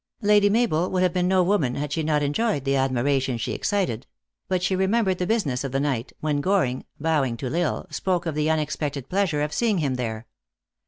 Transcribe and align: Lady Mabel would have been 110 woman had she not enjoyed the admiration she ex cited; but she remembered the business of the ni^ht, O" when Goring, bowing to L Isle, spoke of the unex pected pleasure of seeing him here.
Lady 0.23 0.49
Mabel 0.49 0.89
would 0.89 1.03
have 1.03 1.13
been 1.13 1.29
110 1.29 1.47
woman 1.47 1.75
had 1.79 1.93
she 1.93 2.01
not 2.01 2.23
enjoyed 2.23 2.65
the 2.65 2.75
admiration 2.75 3.37
she 3.37 3.53
ex 3.53 3.69
cited; 3.69 4.07
but 4.47 4.63
she 4.63 4.75
remembered 4.75 5.19
the 5.19 5.27
business 5.27 5.63
of 5.63 5.71
the 5.71 5.77
ni^ht, 5.77 6.09
O" 6.11 6.15
when 6.21 6.41
Goring, 6.41 6.85
bowing 6.99 7.37
to 7.37 7.53
L 7.55 7.75
Isle, 7.75 7.87
spoke 7.91 8.25
of 8.25 8.33
the 8.33 8.47
unex 8.47 8.75
pected 8.77 9.09
pleasure 9.09 9.43
of 9.43 9.53
seeing 9.53 9.77
him 9.77 9.95
here. 9.95 10.25